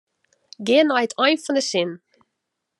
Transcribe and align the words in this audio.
Gean 0.67 0.87
nei 0.89 1.03
it 1.05 1.13
ein 1.23 1.37
fan 1.43 1.57
de 1.57 1.63
sin. 1.71 1.91